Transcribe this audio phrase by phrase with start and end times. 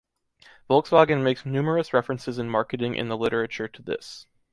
[0.67, 4.25] Volkswagen makes numerous references in marketing in the literature to this.